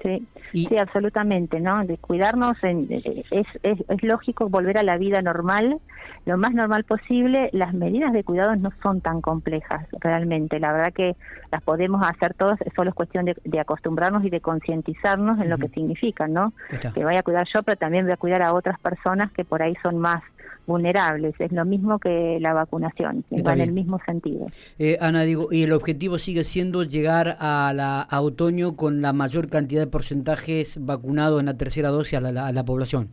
Sí, 0.06 0.28
sí, 0.52 0.78
absolutamente, 0.78 1.60
¿no? 1.60 1.84
De 1.84 1.98
cuidarnos 1.98 2.58
es, 2.62 3.26
es, 3.32 3.48
es 3.64 4.04
lógico 4.04 4.50
volver 4.50 4.78
a 4.78 4.84
la 4.84 4.98
vida 4.98 5.22
normal, 5.24 5.80
lo 6.26 6.38
más 6.38 6.54
normal 6.54 6.84
posible. 6.84 7.50
Las 7.54 7.74
medidas 7.74 8.14
de 8.14 8.24
cuidado 8.24 8.56
no 8.56 8.70
son 8.84 9.02
tan 9.02 9.22
complejas 9.22 9.88
realmente. 10.00 10.60
La 10.60 10.74
verdad 10.74 10.94
que 10.94 11.16
las 11.52 11.64
podemos 11.64 12.06
hacer 12.08 12.36
todos, 12.36 12.60
solo 12.76 12.92
es 12.92 12.96
cuestión 12.96 13.26
de, 13.26 13.60
acostumbrarnos 13.60 14.24
y 14.24 14.30
de 14.30 14.42
concientizarnos 14.42 15.40
en 15.40 15.50
lo 15.50 15.58
que 15.58 15.70
significan, 15.70 16.34
¿no? 16.34 16.54
Que 16.94 17.04
vaya 17.04 17.22
a 17.22 17.24
cuidar 17.24 17.48
yo, 17.52 17.64
pero 17.64 17.78
también 17.78 18.06
voy 18.06 18.14
a 18.14 18.18
cuidar 18.18 18.44
a 18.44 18.54
otras 18.54 18.80
personas 18.80 19.32
que 19.32 19.44
por 19.44 19.64
ahí 19.64 19.74
son 19.82 19.98
más 19.98 20.22
vulnerables. 20.66 21.36
Es 21.40 21.52
lo 21.52 21.66
mismo 21.66 22.00
que 22.00 22.38
la 22.40 22.54
vacunación, 22.54 23.24
va 23.48 23.54
en 23.54 23.62
el 23.62 23.72
mismo 23.72 24.00
sentido. 24.06 24.48
Eh, 24.80 24.98
Ana, 25.02 25.24
digo, 25.24 25.48
y 25.52 25.64
el 25.64 25.74
objetivo 25.74 26.18
sigue 26.18 26.44
siendo 26.44 26.84
llegar 26.84 27.38
a, 27.40 27.72
la, 27.74 28.08
otoño 28.20 28.76
con 28.76 29.02
la 29.02 29.14
mayor 29.14 29.50
cantidad 29.50 29.82
de 29.82 29.88
porcentajes 29.88 30.84
vacunados 30.84 31.40
en 31.40 31.48
la 31.48 31.58
tercera 31.58 31.90
dosis 31.90 32.20
a 32.20 32.22
la, 32.22 32.66
población. 32.66 33.10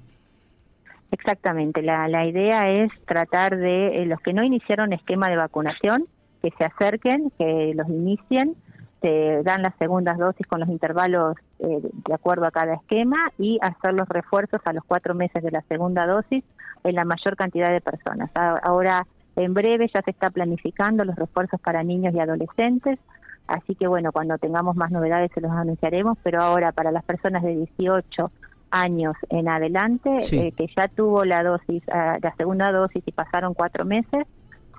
Exactamente, 1.11 1.83
la, 1.83 2.09
la 2.09 2.27
idea 2.27 2.71
es 2.71 2.91
tratar 3.05 3.57
de 3.57 4.03
eh, 4.03 4.07
los 4.07 4.19
que 4.21 4.33
no 4.33 4.43
iniciaron 4.43 4.95
esquema 4.95 5.29
de 5.29 5.37
vacunación, 5.37 6.07
que 6.41 6.51
se 6.57 6.65
acerquen, 6.65 7.31
que 7.37 7.73
los 7.75 7.87
inicien, 7.89 8.57
se 9.03 9.43
dan 9.43 9.63
las 9.63 9.75
segundas 9.79 10.17
dosis 10.17 10.47
con 10.47 10.61
los 10.61 10.69
intervalos 10.69 11.37
eh, 11.59 11.81
de 11.83 12.15
acuerdo 12.15 12.47
a 12.47 12.51
cada 12.51 12.75
esquema 12.75 13.31
y 13.37 13.59
hacer 13.61 13.93
los 13.93 14.09
refuerzos 14.09 14.61
a 14.65 14.73
los 14.73 14.85
cuatro 14.85 15.15
meses 15.15 15.43
de 15.43 15.51
la 15.51 15.61
segunda 15.63 16.07
dosis 16.07 16.45
en 16.85 16.95
la 16.95 17.05
mayor 17.05 17.37
cantidad 17.37 17.71
de 17.71 17.81
personas. 17.81 18.31
Ahora, 18.35 19.07
en 19.37 19.55
breve 19.55 19.91
ya 19.93 20.03
se 20.03 20.11
está 20.11 20.31
planificando 20.31 21.05
los 21.05 21.17
refuerzos 21.17 21.61
para 21.61 21.83
niños 21.83 22.15
y 22.15 22.21
adolescentes, 22.21 22.99
así 23.47 23.75
que 23.75 23.87
bueno, 23.87 24.13
cuando 24.13 24.39
tengamos 24.39 24.77
más 24.77 24.91
novedades 24.91 25.31
se 25.35 25.41
los 25.41 25.51
anunciaremos, 25.53 26.19
pero 26.23 26.41
ahora 26.43 26.73
para 26.73 26.91
las 26.91 27.05
personas 27.05 27.43
de 27.43 27.57
18 27.57 28.31
años 28.71 29.15
en 29.29 29.49
adelante, 29.49 30.11
eh, 30.33 30.53
que 30.53 30.67
ya 30.77 30.89
tuvo 30.89 31.25
la 31.25 31.43
dosis, 31.43 31.83
ah, 31.93 32.19
la 32.21 32.35
segunda 32.37 32.73
dosis 32.73 33.03
y 33.07 33.13
pasaron 33.13 33.55
cuatro 33.55 33.85
meses, 33.85 34.27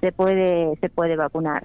se 0.02 0.12
puede, 0.12 0.76
se 0.82 0.90
puede 0.90 1.16
vacunar. 1.16 1.64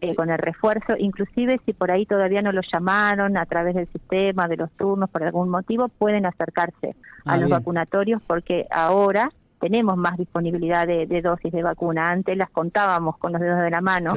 Eh, 0.00 0.14
con 0.14 0.28
el 0.28 0.36
refuerzo, 0.36 0.94
inclusive 0.98 1.58
si 1.64 1.72
por 1.72 1.90
ahí 1.90 2.04
todavía 2.04 2.42
no 2.42 2.52
lo 2.52 2.60
llamaron 2.70 3.38
a 3.38 3.46
través 3.46 3.74
del 3.74 3.86
sistema, 3.90 4.48
de 4.48 4.58
los 4.58 4.70
turnos, 4.72 5.08
por 5.08 5.22
algún 5.22 5.48
motivo, 5.48 5.88
pueden 5.88 6.26
acercarse 6.26 6.94
a 7.24 7.32
ah, 7.32 7.36
los 7.38 7.48
vacunatorios 7.48 8.20
porque 8.26 8.66
ahora 8.70 9.30
tenemos 9.60 9.96
más 9.96 10.16
disponibilidad 10.16 10.86
de, 10.86 11.06
dosis 11.22 11.52
de 11.52 11.62
vacuna. 11.62 12.06
Antes 12.06 12.36
las 12.36 12.50
contábamos 12.50 13.16
con 13.18 13.32
los 13.32 13.40
dedos 13.40 13.60
de 13.60 13.70
la 13.70 13.80
mano, 13.80 14.12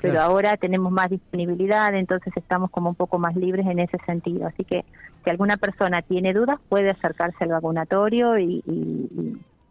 pero 0.00 0.20
ahora 0.20 0.56
tenemos 0.56 0.90
más 0.90 1.10
disponibilidad, 1.10 1.94
entonces 1.94 2.32
estamos 2.36 2.70
como 2.70 2.90
un 2.90 2.94
poco 2.94 3.18
más 3.18 3.36
libres 3.36 3.66
en 3.66 3.78
ese 3.78 3.98
sentido. 4.06 4.46
Así 4.46 4.64
que 4.64 4.84
si 5.24 5.30
alguna 5.30 5.56
persona 5.56 6.02
tiene 6.02 6.32
dudas, 6.32 6.58
puede 6.68 6.90
acercarse 6.90 7.44
al 7.44 7.50
vacunatorio 7.50 8.38
y, 8.38 8.62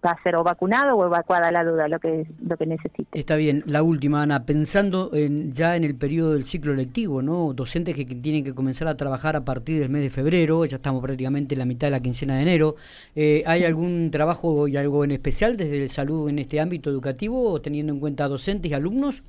va 0.07 0.13
a 0.13 0.23
ser 0.23 0.35
o 0.35 0.43
vacunado 0.43 0.95
o 0.95 1.05
evacuada 1.05 1.51
la 1.51 1.63
duda, 1.63 1.87
lo 1.87 1.99
que 1.99 2.25
lo 2.47 2.57
que 2.57 2.65
necesite. 2.65 3.19
Está 3.19 3.35
bien. 3.35 3.63
La 3.65 3.83
última, 3.83 4.23
Ana, 4.23 4.45
pensando 4.45 5.11
en, 5.13 5.51
ya 5.51 5.75
en 5.75 5.83
el 5.83 5.95
periodo 5.95 6.33
del 6.33 6.45
ciclo 6.45 6.73
lectivo, 6.73 7.21
¿no? 7.21 7.53
Docentes 7.53 7.95
que, 7.95 8.05
tienen 8.05 8.43
que 8.43 8.53
comenzar 8.53 8.87
a 8.87 8.95
trabajar 8.95 9.35
a 9.35 9.43
partir 9.43 9.79
del 9.79 9.89
mes 9.89 10.01
de 10.01 10.09
febrero, 10.09 10.65
ya 10.65 10.77
estamos 10.77 11.01
prácticamente 11.03 11.55
en 11.55 11.59
la 11.59 11.65
mitad 11.65 11.87
de 11.87 11.91
la 11.91 11.99
quincena 11.99 12.37
de 12.37 12.41
enero. 12.43 12.75
Eh, 13.15 13.43
¿Hay 13.45 13.63
algún 13.63 14.09
trabajo 14.11 14.67
y 14.67 14.77
algo 14.77 15.03
en 15.03 15.11
especial 15.11 15.57
desde 15.57 15.83
el 15.83 15.89
salud 15.89 16.29
en 16.29 16.39
este 16.39 16.59
ámbito 16.59 16.89
educativo, 16.89 17.59
teniendo 17.61 17.93
en 17.93 17.99
cuenta 17.99 18.27
docentes 18.27 18.71
y 18.71 18.73
alumnos? 18.73 19.23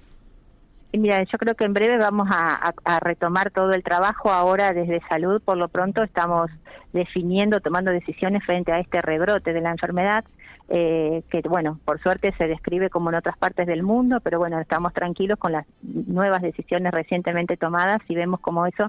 Mira, 0.93 1.23
yo 1.23 1.39
creo 1.39 1.55
que 1.55 1.65
en 1.65 1.75
breve 1.75 1.99
vamos 1.99 2.29
a, 2.31 2.73
retomar 3.01 3.51
todo 3.51 3.73
el 3.73 3.83
trabajo. 3.83 4.31
Ahora 4.31 4.73
desde 4.73 5.01
salud, 5.09 5.43
por 5.43 5.57
lo 5.57 5.69
pronto, 5.69 6.03
estamos 6.03 6.51
definiendo, 6.93 7.61
tomando 7.61 7.91
decisiones 7.91 8.45
frente 8.45 8.73
a 8.73 8.81
este 8.81 9.03
rebrote 9.03 9.53
de 9.53 9.61
la 9.61 9.71
enfermedad 9.71 10.25
eh, 10.71 11.23
que 11.31 11.41
bueno, 11.49 11.81
por 11.87 11.99
suerte 12.01 12.35
se 12.37 12.47
describe 12.47 12.91
como 12.91 13.09
en 13.09 13.17
otras 13.17 13.39
partes 13.39 13.67
del 13.67 13.83
mundo, 13.83 14.21
pero 14.21 14.39
bueno, 14.39 14.61
estamos 14.61 14.93
tranquilos 14.93 15.39
con 15.39 15.53
las 15.53 15.65
nuevas 15.83 16.43
decisiones 16.43 16.93
recientemente 16.93 17.57
tomadas 17.57 18.03
y 18.07 18.15
vemos 18.15 18.41
cómo 18.41 18.67
eso 18.67 18.89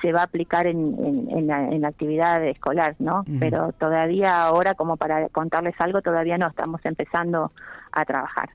se 0.00 0.10
va 0.12 0.20
a 0.20 0.24
aplicar 0.24 0.66
en, 0.66 1.28
en, 1.30 1.46
la, 1.46 1.88
actividad 1.88 2.42
escolar, 2.46 2.96
¿no? 2.98 3.24
Pero 3.40 3.72
todavía 3.72 4.42
ahora, 4.42 4.74
como 4.74 4.96
para 4.96 5.28
contarles 5.28 5.74
algo, 5.78 6.00
todavía 6.00 6.38
no, 6.38 6.46
estamos 6.46 6.80
empezando 6.84 7.52
a 7.92 8.04
trabajar. 8.06 8.48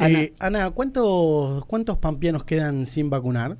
Eh, 0.00 0.32
Ana, 0.40 0.70
¿cuántos, 0.70 1.64
¿cuántos 1.66 1.98
pampeanos 1.98 2.44
quedan 2.44 2.86
sin 2.86 3.10
vacunar? 3.10 3.56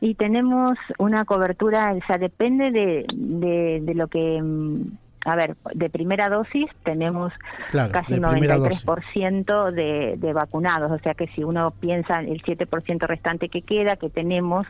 Y 0.00 0.14
tenemos 0.14 0.76
una 0.98 1.24
cobertura, 1.24 1.94
o 1.94 2.06
sea, 2.06 2.18
depende 2.18 2.70
de, 2.72 3.80
de 3.82 3.94
lo 3.94 4.08
que 4.08 4.40
mm, 4.42 4.82
a 5.24 5.36
ver, 5.36 5.56
de 5.74 5.88
primera 5.88 6.28
dosis 6.28 6.66
tenemos 6.84 7.32
casi 7.70 8.14
93% 8.14 9.70
de, 9.70 10.16
de 10.16 10.32
vacunados, 10.32 10.90
o 10.90 10.98
sea 10.98 11.14
que 11.14 11.28
si 11.28 11.44
uno 11.44 11.72
piensa 11.78 12.20
en 12.20 12.28
el 12.28 12.42
7% 12.42 13.06
restante 13.06 13.48
que 13.48 13.62
queda, 13.62 13.96
que 13.96 14.10
tenemos 14.10 14.66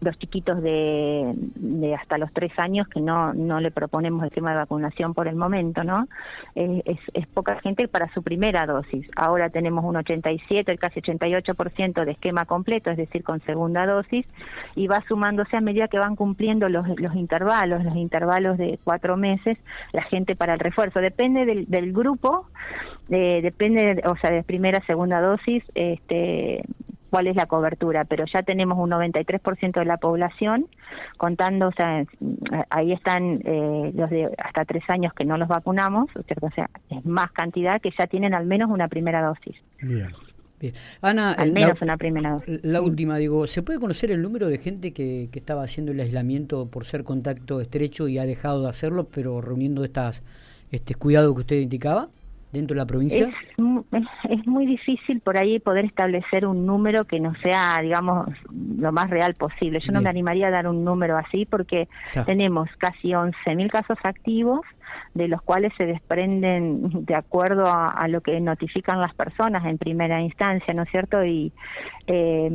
los 0.00 0.18
chiquitos 0.18 0.62
de, 0.62 1.32
de, 1.36 1.94
hasta 1.94 2.18
los 2.18 2.32
tres 2.32 2.52
años 2.58 2.88
que 2.88 3.00
no 3.00 3.32
no 3.34 3.60
le 3.60 3.70
proponemos 3.70 4.24
el 4.24 4.30
tema 4.30 4.50
de 4.50 4.56
vacunación 4.58 5.14
por 5.14 5.28
el 5.28 5.36
momento, 5.36 5.84
¿no? 5.84 6.06
es, 6.54 6.98
es, 7.14 7.26
poca 7.28 7.60
gente 7.60 7.88
para 7.88 8.12
su 8.12 8.22
primera 8.22 8.66
dosis. 8.66 9.06
Ahora 9.16 9.50
tenemos 9.50 9.84
un 9.84 9.96
87, 9.96 10.70
el 10.70 10.78
casi 10.78 11.00
88% 11.00 12.04
de 12.04 12.12
esquema 12.12 12.44
completo, 12.44 12.90
es 12.90 12.96
decir, 12.96 13.22
con 13.22 13.40
segunda 13.42 13.86
dosis, 13.86 14.26
y 14.74 14.86
va 14.86 15.02
sumándose 15.08 15.56
a 15.56 15.60
medida 15.60 15.88
que 15.88 15.98
van 15.98 16.16
cumpliendo 16.16 16.68
los, 16.68 16.86
los 16.98 17.14
intervalos, 17.14 17.84
los 17.84 17.96
intervalos 17.96 18.58
de 18.58 18.78
cuatro 18.82 19.16
meses, 19.16 19.58
la 19.92 20.02
gente 20.02 20.36
para 20.36 20.54
el 20.54 20.60
refuerzo. 20.60 21.00
Depende 21.00 21.44
del, 21.44 21.66
del 21.66 21.92
grupo, 21.92 22.46
eh, 23.10 23.40
depende, 23.42 24.02
o 24.06 24.16
sea, 24.16 24.30
de 24.30 24.42
primera, 24.42 24.80
segunda 24.86 25.20
dosis, 25.20 25.64
este 25.74 26.62
cuál 27.10 27.26
es 27.26 27.36
la 27.36 27.46
cobertura, 27.46 28.04
pero 28.04 28.24
ya 28.32 28.42
tenemos 28.42 28.78
un 28.78 28.90
93% 28.90 29.78
de 29.78 29.84
la 29.84 29.96
población 29.96 30.66
contando, 31.16 31.68
o 31.68 31.72
sea, 31.72 32.04
ahí 32.70 32.92
están 32.92 33.40
eh, 33.44 33.92
los 33.94 34.10
de 34.10 34.30
hasta 34.38 34.64
tres 34.64 34.82
años 34.88 35.12
que 35.14 35.24
no 35.24 35.36
los 35.36 35.48
vacunamos, 35.48 36.08
o 36.16 36.50
sea, 36.50 36.68
es 36.90 37.04
más 37.04 37.30
cantidad 37.32 37.80
que 37.80 37.90
ya 37.98 38.06
tienen 38.06 38.34
al 38.34 38.46
menos 38.46 38.70
una 38.70 38.88
primera 38.88 39.22
dosis. 39.22 39.56
Bien. 39.80 40.08
Bien. 40.60 40.74
Ana, 41.02 41.32
al 41.34 41.52
menos 41.52 41.80
una 41.80 41.96
primera 41.96 42.32
dosis. 42.32 42.60
La 42.64 42.80
última, 42.82 43.16
digo, 43.16 43.46
¿se 43.46 43.62
puede 43.62 43.78
conocer 43.78 44.10
el 44.10 44.22
número 44.22 44.48
de 44.48 44.58
gente 44.58 44.92
que, 44.92 45.28
que 45.30 45.38
estaba 45.38 45.62
haciendo 45.62 45.92
el 45.92 46.00
aislamiento 46.00 46.68
por 46.68 46.84
ser 46.84 47.04
contacto 47.04 47.60
estrecho 47.60 48.08
y 48.08 48.18
ha 48.18 48.26
dejado 48.26 48.64
de 48.64 48.68
hacerlo, 48.68 49.04
pero 49.04 49.40
reuniendo 49.40 49.84
estas 49.84 50.24
este 50.72 50.96
cuidado 50.96 51.32
que 51.34 51.40
usted 51.40 51.56
indicaba? 51.60 52.08
dentro 52.52 52.74
de 52.74 52.78
la 52.78 52.86
provincia? 52.86 53.28
Es, 53.28 53.58
muy 54.58 54.66
difícil 54.66 55.20
por 55.20 55.38
ahí 55.38 55.60
poder 55.60 55.84
establecer 55.84 56.44
un 56.44 56.66
número 56.66 57.04
que 57.04 57.20
no 57.20 57.32
sea, 57.36 57.78
digamos, 57.80 58.26
lo 58.76 58.90
más 58.90 59.08
real 59.08 59.34
posible. 59.34 59.78
Yo 59.78 59.92
no 59.92 60.02
me 60.02 60.10
animaría 60.10 60.48
a 60.48 60.50
dar 60.50 60.66
un 60.66 60.84
número 60.84 61.16
así 61.16 61.46
porque 61.46 61.86
tenemos 62.26 62.68
casi 62.78 63.10
11.000 63.10 63.70
casos 63.70 63.98
activos, 64.02 64.62
de 65.14 65.28
los 65.28 65.40
cuales 65.42 65.72
se 65.78 65.86
desprenden 65.86 67.04
de 67.04 67.14
acuerdo 67.14 67.70
a, 67.70 68.08
lo 68.08 68.20
que 68.20 68.40
notifican 68.40 69.00
las 69.00 69.14
personas 69.14 69.64
en 69.64 69.78
primera 69.78 70.20
instancia, 70.20 70.74
¿no 70.74 70.82
es 70.82 70.90
cierto? 70.90 71.24
Y, 71.24 71.52
eh, 72.08 72.50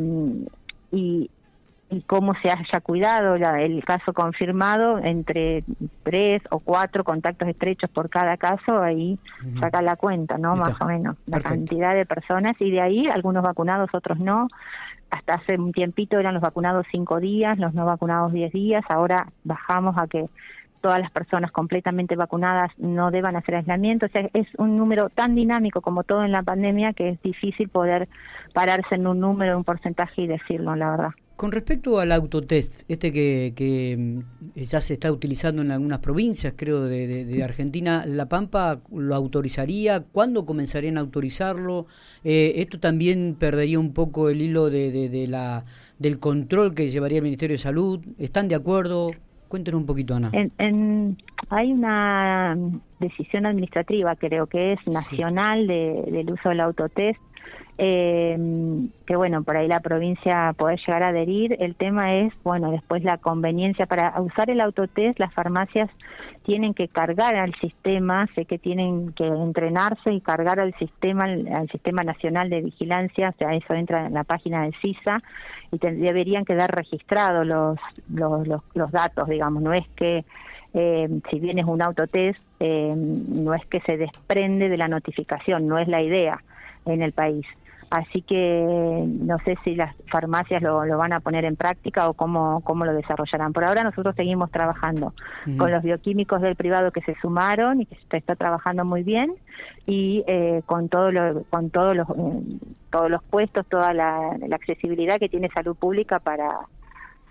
y 0.92 1.30
y 1.94 2.02
cómo 2.02 2.34
se 2.42 2.50
haya 2.50 2.82
cuidado 2.82 3.36
el 3.36 3.84
caso 3.86 4.14
confirmado 4.14 5.00
entre 5.00 5.64
tres 6.04 6.42
o 6.50 6.60
cuatro 6.60 7.04
contactos 7.04 7.48
estrechos 7.48 7.90
por 7.90 8.10
cada 8.10 8.38
caso, 8.38 8.82
ahí 8.82 9.20
saca 9.60 9.82
la 9.82 9.96
cuenta, 9.96 10.38
¿no? 10.38 10.56
Más 10.56 10.80
o 10.82 10.86
menos, 10.86 11.18
la 11.26 11.40
cantidad 11.40 11.94
de 11.94 12.06
personas 12.06 12.56
y 12.60 12.72
de 12.72 12.82
ahí 12.82 13.08
algunos 13.08 13.44
vacunados, 13.44 13.90
otros 13.94 14.20
no. 14.20 14.48
Hasta 15.12 15.36
hace 15.36 15.60
un 15.60 15.72
tiempito 15.72 16.18
eran 16.18 16.34
los 16.34 16.42
vacunados 16.42 16.88
cinco 16.92 17.20
días, 17.20 17.60
los 17.60 17.74
no 17.74 17.86
vacunados 17.86 18.34
diez 18.34 18.52
días, 18.52 18.84
ahora 18.90 19.28
bajamos 19.44 19.96
a 19.98 20.08
que 20.08 20.28
todas 20.82 21.00
las 21.00 21.12
personas 21.12 21.50
completamente 21.52 22.18
vacunadas 22.18 22.72
no 22.78 23.10
deban 23.10 23.38
hacer 23.38 23.56
aislamiento. 23.56 24.06
O 24.08 24.10
sea, 24.10 24.30
es 24.34 24.48
un 24.58 24.76
número 24.76 25.10
tan 25.10 25.34
dinámico 25.34 25.80
como 25.80 26.04
todo 26.04 26.26
en 26.26 26.34
la 26.34 26.44
pandemia 26.44 26.92
que 26.92 27.10
es 27.10 27.22
difícil 27.22 27.70
poder 27.70 28.10
pararse 28.54 28.96
en 28.96 29.08
un 29.08 29.22
número, 29.22 29.58
un 29.58 29.64
porcentaje 29.64 30.24
y 30.24 30.28
decirlo, 30.28 30.76
la 30.76 30.92
verdad. 30.92 31.12
Con 31.36 31.52
respecto 31.52 32.00
al 32.00 32.12
autotest, 32.12 32.84
este 32.88 33.12
que, 33.12 33.96
mm, 33.98 34.60
ya 34.60 34.80
se 34.82 34.94
está 34.94 35.12
utilizando 35.12 35.64
en 35.64 35.72
algunas 35.72 36.00
provincias, 36.00 36.54
creo, 36.56 36.84
de, 36.84 37.44
Argentina, 37.44 38.06
¿La 38.06 38.30
Pampa 38.30 38.80
lo 38.92 39.16
autorizaría? 39.16 40.04
¿Cuándo 40.04 40.46
comenzarían 40.46 40.98
a 40.98 41.02
autorizarlo? 41.02 41.88
Eh, 42.24 42.54
¿Esto 42.58 42.80
también 42.80 43.36
perdería 43.38 43.80
un 43.80 43.94
poco 43.94 44.30
el 44.30 44.42
hilo 44.42 44.70
de, 44.70 45.26
la, 45.28 45.66
del 45.98 46.20
control 46.20 46.76
que 46.76 46.90
llevaría 46.90 47.18
el 47.18 47.24
Ministerio 47.24 47.56
de 47.56 47.60
Salud? 47.60 48.00
¿Están 48.20 48.48
de 48.48 48.56
acuerdo? 48.56 49.12
Cuéntenos 49.48 49.82
un 49.82 49.88
poquito, 49.88 50.16
Ana. 50.16 50.32
hay 51.50 51.72
una 51.72 52.58
decisión 53.00 53.46
administrativa, 53.46 54.16
creo 54.16 54.48
que 54.48 54.74
es 54.74 54.88
nacional, 54.88 55.68
del 55.68 56.32
uso 56.32 56.50
del 56.50 56.60
autotest 56.60 57.20
eh, 57.78 58.38
que 59.06 59.16
bueno, 59.16 59.44
por 59.44 59.58
ahí 59.58 59.68
la 59.68 59.80
provincia 59.80 60.54
puede 60.58 60.78
llegar 60.78 61.04
a 61.04 61.08
adherir. 61.08 61.58
El 61.60 61.76
tema 61.76 62.16
es, 62.16 62.34
bueno, 62.44 62.72
después 62.72 63.04
la 63.04 63.18
conveniencia 63.18 63.86
para 63.86 64.20
usar 64.22 64.50
el 64.50 64.62
autotest, 64.62 65.20
las 65.20 65.34
farmacias 65.34 65.90
tienen 66.44 66.74
que 66.74 66.88
cargar 66.88 67.36
al 67.36 67.54
sistema, 67.56 68.28
sé 68.36 68.46
que 68.46 68.60
tienen 68.60 69.14
que 69.14 69.26
entrenarse 69.26 70.12
y 70.12 70.22
cargar 70.22 70.60
al 70.60 70.74
sistema, 70.76 71.24
al 71.24 71.70
sistema 71.72 72.04
nacional 72.04 72.50
de 72.50 72.62
vigilancia, 72.62 73.30
o 73.30 73.38
sea, 73.38 73.56
eso 73.56 73.74
entra 73.74 74.06
en 74.06 74.14
la 74.14 74.24
página 74.24 74.64
del 74.64 74.76
CISA 74.82 75.24
y 75.72 75.78
deberían 75.78 76.46
quedar 76.46 76.76
registrados 76.76 77.48
los, 77.48 77.80
los, 78.14 78.48
los, 78.76 78.92
datos, 78.92 79.28
digamos, 79.30 79.64
no 79.64 79.74
es 79.74 79.88
que 79.96 80.26
eh, 80.74 81.10
si 81.30 81.40
bien 81.40 81.60
es 81.60 81.66
un 81.66 81.82
autotest, 81.82 82.40
eh, 82.60 82.94
no 82.96 83.54
es 83.54 83.66
que 83.68 83.80
se 83.82 83.98
desprende 83.98 84.70
de 84.70 84.78
la 84.78 84.88
notificación, 84.88 85.68
no 85.68 85.80
es 85.80 85.88
la 85.88 86.02
idea 86.02 86.44
en 86.86 87.02
el 87.02 87.14
país. 87.14 87.46
Así 87.94 88.24
que 88.24 89.06
no 89.08 89.38
sé 89.46 89.56
si 89.64 89.76
las 89.76 89.96
farmacias 90.12 90.64
lo, 90.64 90.80
van 90.98 91.14
a 91.14 91.20
poner 91.20 91.46
en 91.46 91.56
práctica 91.56 92.10
o 92.10 92.16
cómo, 92.16 92.62
cómo 92.62 92.86
lo 92.86 92.94
desarrollarán. 92.96 93.54
Por 93.54 93.66
ahora 93.66 93.84
nosotros 93.84 94.16
seguimos 94.16 94.50
trabajando 94.50 95.14
con 95.60 95.72
los 95.72 95.84
bioquímicos 95.84 96.42
del 96.42 96.56
privado 96.56 96.90
que 96.90 97.02
se 97.02 97.14
sumaron 97.22 97.82
y 97.82 97.86
que 97.86 97.96
se 98.10 98.18
está 98.18 98.36
trabajando 98.36 98.84
muy 98.84 99.04
bien 99.04 99.36
y 99.86 100.24
eh, 100.26 100.64
con 100.66 100.90
todo 100.90 101.12
lo, 101.12 101.44
con 101.52 101.70
todos 101.70 101.96
los 101.96 102.10
eh, 102.10 102.42
todos 102.90 103.12
los 103.12 103.24
puestos, 103.26 103.68
toda 103.68 103.94
la, 103.94 104.40
accesibilidad 104.52 105.20
que 105.20 105.30
tiene 105.30 105.50
salud 105.54 105.76
pública 105.76 106.20
para 106.20 106.48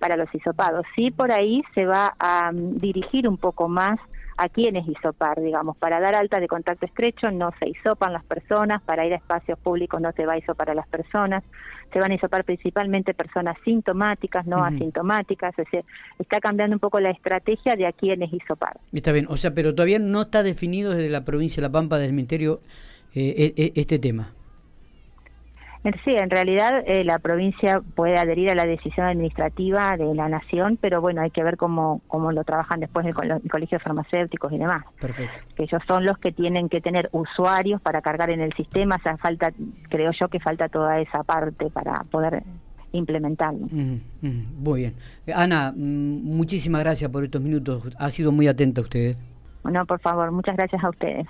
para 0.03 0.17
los 0.17 0.35
hisopados. 0.35 0.85
Sí, 0.97 1.13
por 1.13 1.31
ahí 1.31 1.63
se 1.77 1.87
va 1.87 2.17
a 2.19 2.51
mm, 2.51 2.79
dirigir 2.79 3.29
un 3.29 3.37
poco 3.39 3.69
más 3.69 4.01
a 4.37 4.49
quienes 4.49 4.89
hisopar, 4.89 5.41
digamos, 5.41 5.77
para 5.77 6.01
dar 6.01 6.17
alta 6.17 6.41
de 6.41 6.49
contacto 6.49 6.87
estrecho 6.87 7.31
no 7.31 7.51
se 7.61 7.69
hisopan 7.69 8.13
las 8.13 8.25
personas, 8.25 8.83
para 8.83 9.07
ir 9.07 9.13
a 9.13 9.17
espacios 9.17 9.57
públicos 9.61 10.01
no 10.01 10.11
se 10.11 10.27
va 10.27 10.33
a 10.33 10.39
hisopar 10.39 10.71
a 10.71 10.75
las 10.75 10.89
personas, 10.89 11.45
se 11.93 12.01
van 12.01 12.11
a 12.11 12.15
hisopar 12.17 12.43
principalmente 12.43 13.15
personas 13.15 13.57
sintomáticas, 13.65 14.45
no 14.45 14.57
asintomáticas, 14.65 15.57
es 15.57 15.67
decir, 15.67 15.85
está 16.19 16.41
cambiando 16.41 16.75
un 16.75 16.81
poco 16.81 16.99
la 16.99 17.11
estrategia 17.11 17.77
de 17.77 17.87
a 17.87 17.93
quienes 17.93 18.33
hisopar. 18.33 18.81
Está 18.93 19.13
bien, 19.13 19.27
o 19.29 19.37
sea, 19.37 19.55
pero 19.55 19.73
todavía 19.73 20.01
no 20.01 20.23
está 20.23 20.43
definido 20.43 20.95
desde 20.95 21.11
la 21.11 21.25
provincia 21.25 21.61
de 21.61 21.69
La 21.69 21.73
Pampa 21.73 21.99
del 21.99 22.13
Ministerio 22.13 22.61
eh, 23.15 23.55
e, 23.57 23.63
e, 23.63 23.73
este 23.77 24.01
tema. 24.01 24.33
Sí, 26.05 26.13
en 26.13 26.31
realidad 26.31 26.85
eh, 26.87 27.03
la 27.03 27.19
provincia 27.19 27.83
puede 27.97 28.17
adherir 28.17 28.51
a 28.51 28.55
la 28.55 28.67
decisión 28.67 29.05
administrativa 29.07 29.97
de 29.97 30.15
la 30.15 30.29
nación, 30.29 30.79
pero 30.81 31.01
bueno, 31.01 31.23
hay 31.23 31.31
que 31.31 31.43
ver 31.43 31.57
cómo, 31.57 32.03
cómo 32.07 32.31
lo 32.31 32.45
trabajan 32.45 32.79
después 32.79 33.05
el, 33.05 33.15
el 33.31 33.51
colegio 33.51 33.79
de 33.79 33.85
farmacéuticos 33.85 34.53
y 34.53 34.59
demás. 34.59 34.85
Perfecto. 35.01 35.41
Que 35.57 35.65
ellos 35.65 35.83
son 35.89 36.05
los 36.05 36.19
que 36.19 36.31
tienen 36.31 36.69
que 36.69 36.81
tener 36.81 37.09
usuarios 37.11 37.81
para 37.83 38.01
cargar 38.01 38.31
en 38.31 38.41
el 38.41 38.53
sistema, 38.55 38.95
o 38.95 39.03
sea, 39.03 39.17
falta, 39.17 39.53
creo 39.89 40.13
yo 40.13 40.29
que 40.29 40.39
falta 40.39 40.69
toda 40.69 41.01
esa 41.01 41.25
parte 41.25 41.69
para 41.71 42.05
poder 42.05 42.45
implementarlo. 42.93 43.67
muy 43.71 44.81
bien. 44.81 44.95
Ana, 45.35 45.73
mm, 45.75 46.25
muchísimas 46.25 46.83
gracias 46.83 47.11
por 47.11 47.25
estos 47.25 47.41
minutos. 47.41 47.83
Ha 47.99 48.11
sido 48.11 48.31
muy 48.31 48.47
atenta 48.47 48.83
usted. 48.83 49.17
Bueno, 49.63 49.87
por 49.87 50.01
favor, 50.01 50.31
muchas 50.33 50.57
gracias 50.57 50.83
a 50.83 50.91
ustedes. 50.91 51.21